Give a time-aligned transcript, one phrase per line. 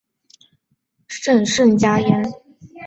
[1.07, 2.23] 朕甚嘉焉。